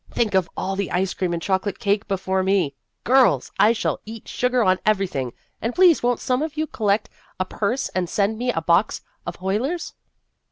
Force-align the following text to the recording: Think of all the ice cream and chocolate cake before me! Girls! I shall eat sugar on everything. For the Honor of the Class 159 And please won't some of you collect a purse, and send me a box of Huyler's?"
Think 0.09 0.33
of 0.33 0.49
all 0.57 0.75
the 0.75 0.89
ice 0.89 1.13
cream 1.13 1.31
and 1.31 1.39
chocolate 1.39 1.77
cake 1.77 2.07
before 2.07 2.41
me! 2.41 2.73
Girls! 3.03 3.51
I 3.59 3.71
shall 3.71 3.99
eat 4.03 4.27
sugar 4.27 4.63
on 4.63 4.79
everything. 4.83 5.29
For 5.29 5.35
the 5.35 5.35
Honor 5.37 5.69
of 5.69 5.75
the 5.75 5.75
Class 5.75 5.75
159 5.75 5.75
And 5.75 5.75
please 5.75 6.03
won't 6.03 6.19
some 6.19 6.41
of 6.41 6.57
you 6.57 6.65
collect 6.65 7.09
a 7.39 7.45
purse, 7.45 7.89
and 7.89 8.09
send 8.09 8.39
me 8.39 8.51
a 8.51 8.61
box 8.63 9.01
of 9.27 9.35
Huyler's?" 9.37 9.93